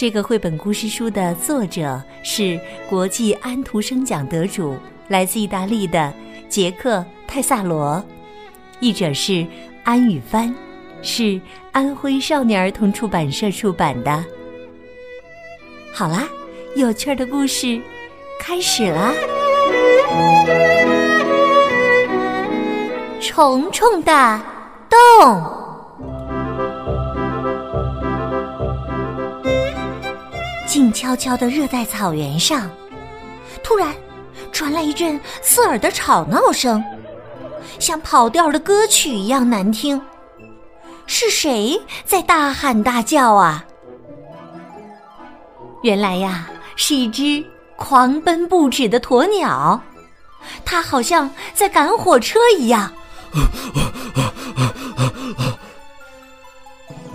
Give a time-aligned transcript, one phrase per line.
[0.00, 2.58] 这个绘本故事书的作者是
[2.88, 4.74] 国际安徒生奖得主，
[5.08, 6.10] 来自意大利的
[6.48, 8.02] 杰克泰萨罗，
[8.80, 9.46] 译者是
[9.84, 10.54] 安宇帆，
[11.02, 11.38] 是
[11.70, 14.24] 安徽少年儿童出版社出版的。
[15.92, 16.26] 好啦，
[16.76, 17.78] 有趣的故事
[18.40, 19.12] 开始啦！
[23.20, 24.40] 虫虫的
[24.88, 25.69] 洞。
[30.70, 32.70] 静悄悄的热带草原上，
[33.60, 33.92] 突然
[34.52, 36.80] 传来一阵刺耳的吵闹声，
[37.80, 40.00] 像跑调的歌曲一样难听。
[41.08, 43.64] 是谁在大喊大叫啊？
[45.82, 49.82] 原来呀，是一只狂奔不止的鸵鸟，
[50.64, 52.92] 它好像在赶火车一样。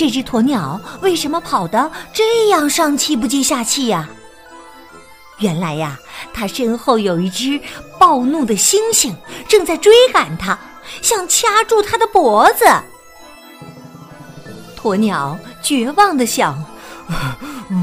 [0.00, 4.08] 这只鸵鸟为什么跑得这样上气不接下气呀？
[5.40, 5.98] 原来呀，
[6.32, 7.60] 它身后有一只
[7.98, 9.12] 暴怒的猩猩
[9.46, 10.58] 正在追赶它，
[11.02, 12.64] 想掐住它的脖子。
[14.82, 16.54] 鸵鸟绝望的想：“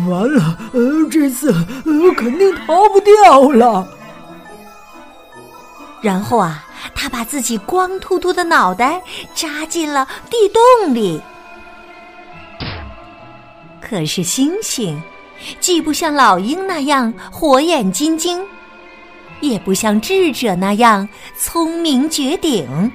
[0.10, 3.88] 完了，呃，这次呃肯定逃不掉了。”
[6.02, 9.04] 然后啊，它把自己光秃秃的脑袋
[9.36, 11.22] 扎进了地洞里。
[13.90, 15.02] 可是星星，
[15.62, 18.44] 既不像老鹰那样火眼金睛，
[19.40, 21.08] 也不像智者那样
[21.38, 22.92] 聪明绝顶，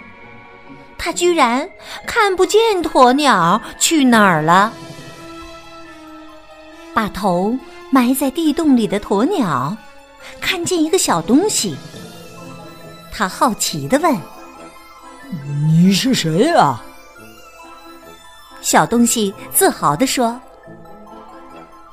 [0.98, 1.66] 他居然
[2.06, 4.70] 看不见鸵鸟去哪儿了。
[6.92, 7.56] 把头
[7.90, 9.74] 埋在地洞里的鸵鸟，
[10.42, 11.74] 看见一个小东西，
[13.10, 14.14] 他好奇的问
[15.66, 16.84] ：“你是谁啊？”
[18.60, 20.38] 小东西自豪的说。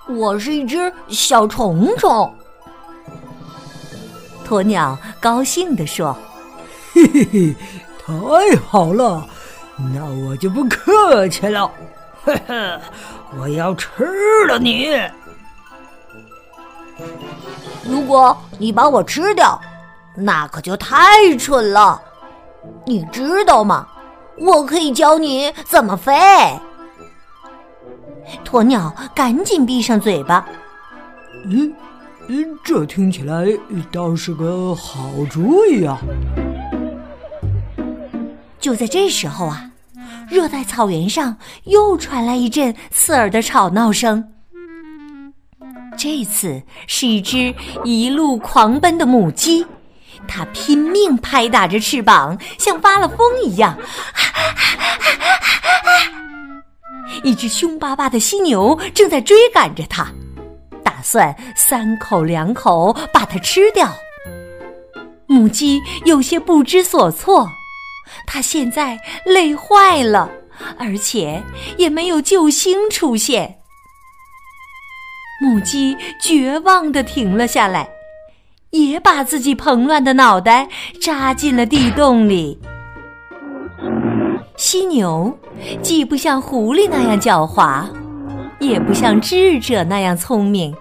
[0.10, 2.34] 我是一只小虫虫，
[4.48, 6.18] 鸵鸟高兴地说
[6.94, 7.56] ：“嘿嘿嘿，
[8.04, 9.24] 太好了，
[9.94, 11.72] 那我就不客气了，
[12.26, 12.82] 呵呵，
[13.40, 13.88] 我要吃
[14.48, 14.90] 了你。
[17.88, 19.62] 如果你把我吃掉，
[20.16, 22.02] 那可就太蠢了。
[22.84, 23.88] 你知道吗？
[24.40, 26.12] 我可以教你怎么飞。”
[28.44, 30.46] 鸵鸟赶紧闭上嘴巴。
[31.46, 31.74] 嗯，
[32.28, 33.46] 嗯，这听起来
[33.92, 35.98] 倒是个好主意啊！
[38.60, 39.72] 就在这时候啊，
[40.30, 44.34] 热带草原上又传来一阵刺耳的吵闹声。
[45.98, 47.54] 这次是一只
[47.84, 49.66] 一路狂奔的母鸡，
[50.28, 53.78] 它拼命拍打着翅膀，像发了疯一样。
[57.24, 60.08] 一只凶巴巴的犀牛正在追赶着它，
[60.84, 63.92] 打算三口两口把它吃掉。
[65.28, 67.48] 母鸡有些不知所措，
[68.26, 70.30] 它现在累坏了，
[70.78, 71.42] 而且
[71.78, 73.58] 也没有救星出现。
[75.42, 77.88] 母鸡绝望的停了下来，
[78.72, 80.68] 也把自己蓬乱的脑袋
[81.00, 82.60] 扎进了地洞里。
[84.58, 85.38] 犀牛
[85.82, 87.86] 既不像狐狸那样狡猾，
[88.60, 90.76] 也不像智者那样聪明，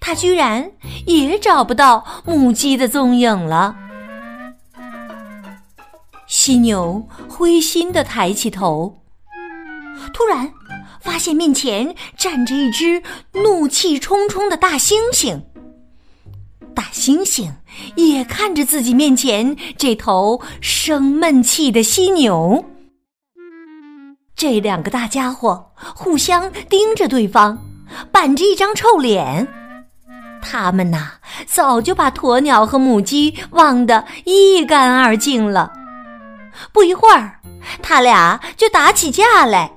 [0.00, 0.70] 它居然
[1.06, 3.76] 也找不到母鸡的踪影了。
[6.26, 9.02] 犀牛灰心的抬起头，
[10.12, 10.52] 突然
[11.00, 13.02] 发现面前站着一只
[13.32, 15.42] 怒气冲冲的大猩猩。
[16.74, 17.50] 大猩猩
[17.96, 22.64] 也看着自己面前这头生闷气的犀牛。
[24.36, 27.56] 这两个大家伙互相盯着对方，
[28.10, 29.46] 板着一张臭脸。
[30.42, 31.12] 他们呐，
[31.46, 35.72] 早就把鸵鸟和母鸡忘得一干二净了。
[36.72, 37.40] 不一会儿，
[37.80, 39.72] 他俩就打起架来，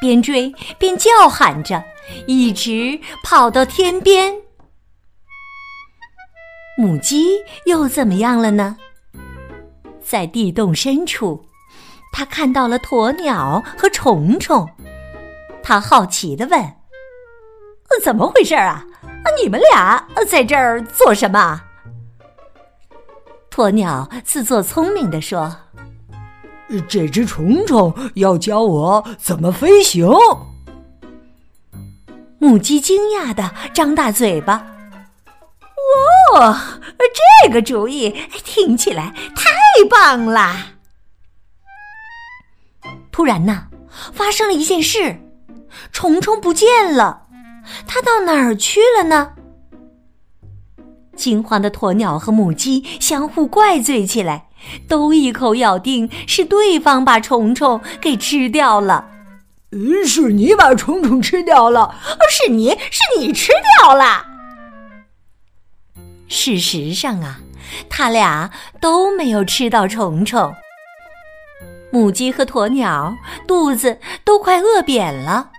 [0.00, 1.82] 边追边叫喊着，
[2.26, 4.34] 一直跑到天边。
[6.76, 8.76] 母鸡又怎么样了呢？
[10.02, 11.44] 在地洞深处。
[12.12, 14.68] 它看到了鸵鸟和虫虫，
[15.62, 16.60] 它好奇的问
[18.04, 18.84] ：“怎么回事啊？
[19.42, 21.60] 你们俩在这儿做什么？
[23.50, 25.56] 鸵鸟自作聪明地说
[26.88, 30.08] ：“这只虫虫要教我怎么飞行。”
[32.38, 34.64] 母鸡惊讶的张大嘴巴
[36.34, 36.80] ：“哇，
[37.42, 38.10] 这个主意
[38.44, 39.52] 听起来太
[39.88, 40.74] 棒了！”
[43.12, 43.68] 突然呢，
[44.12, 45.20] 发生了一件事，
[45.92, 47.22] 虫虫不见了。
[47.86, 49.32] 它到哪儿去了呢？
[51.16, 54.48] 惊慌的鸵鸟和母鸡相互怪罪起来，
[54.88, 59.12] 都一口咬定是对方把虫虫给吃掉了。
[60.04, 61.94] 是你把虫虫吃掉了，
[62.28, 64.33] 是你是你吃掉了。
[66.28, 67.38] 事实上啊，
[67.88, 68.50] 他俩
[68.80, 70.52] 都没有吃到虫虫。
[71.92, 73.16] 母鸡和鸵鸟
[73.46, 75.50] 肚子都快饿扁了。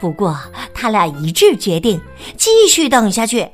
[0.00, 0.36] 不过，
[0.74, 2.00] 他俩一致决定
[2.36, 3.48] 继续等下去。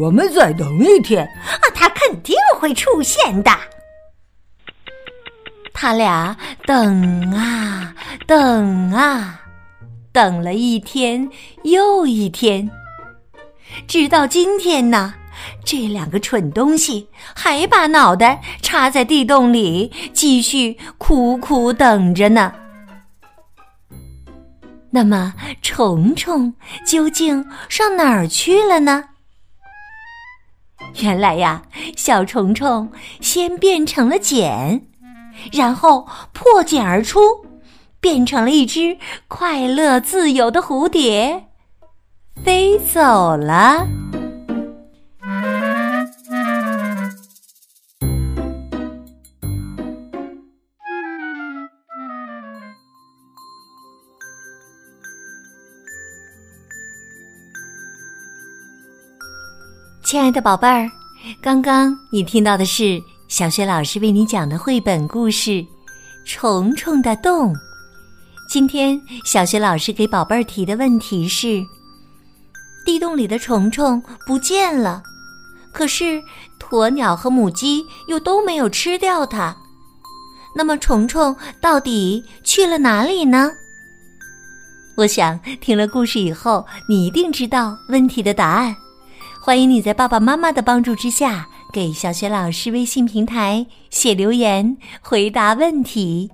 [0.00, 3.50] 我们再等一天，啊，他肯定会出现的。
[5.74, 7.94] 他俩等啊
[8.26, 9.40] 等啊，
[10.12, 11.28] 等了一天
[11.64, 12.70] 又一天，
[13.86, 15.14] 直到今天呢，
[15.64, 22.52] 这两个蠢东西还把脑袋插在地洞里，继续苦苦等着呢。
[24.90, 26.54] 那么，虫虫
[26.86, 29.04] 究竟上哪儿去了呢？
[31.00, 31.62] 原来呀，
[31.94, 34.86] 小虫虫先变成了茧，
[35.52, 37.20] 然后破茧而出，
[38.00, 38.96] 变成了一只
[39.28, 41.47] 快乐自由的蝴蝶，
[42.44, 43.86] 飞走了。
[60.04, 60.90] 亲爱的宝贝儿，
[61.42, 62.98] 刚刚你听到的是
[63.28, 65.50] 小学老师为你讲的绘本故事
[66.24, 67.52] 《虫虫的洞》。
[68.48, 71.62] 今天小学老师给宝贝儿提的问题是：
[72.88, 75.02] 地洞里的虫虫不见了，
[75.72, 76.22] 可是
[76.58, 79.54] 鸵鸟和母鸡又都没有吃掉它。
[80.56, 83.50] 那么虫虫到底去了哪里呢？
[84.96, 88.74] 我想听了故事以后，你一定知道问题的答案。
[89.38, 96.30] 欢迎你在爸爸妈妈的帮助之下，给小雪老师微信平台写留言回答问题。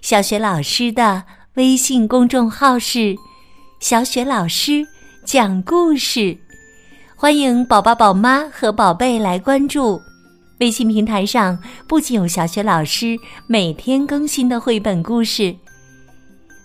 [0.00, 1.24] 小雪老师的
[1.56, 3.16] 微信公众号是
[3.80, 4.86] “小雪老师
[5.24, 6.36] 讲故事”，
[7.14, 10.00] 欢迎宝宝、宝妈和宝贝来关注。
[10.58, 15.54] 微信平台上不仅有小学老师每天更新的绘本故事，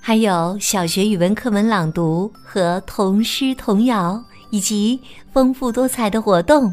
[0.02, 4.24] 还有小学语文课文朗读和童诗童谣。
[4.52, 4.98] 以及
[5.34, 6.72] 丰富多彩的活动，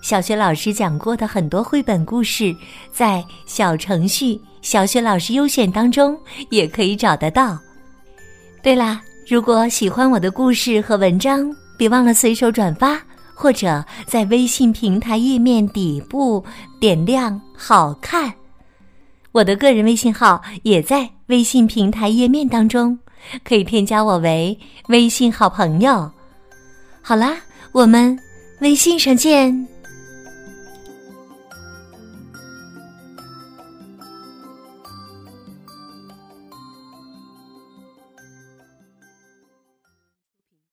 [0.00, 2.54] 小学老师讲过的很多绘本故事，
[2.90, 6.18] 在小程序“小学老师优选”当中
[6.48, 7.58] 也可以找得到。
[8.62, 13.00] 对啦，如果喜欢我的故事和文章，别忘了随手转发，
[13.32, 16.44] 或者在微信平台页面底部
[16.78, 18.30] 点亮“好看”。
[19.32, 22.98] 我的个人微信号也在微信平台页面当中，
[23.42, 26.10] 可以添加我为微信好朋友。
[27.00, 27.34] 好啦，
[27.72, 28.18] 我们
[28.60, 29.73] 微信上见。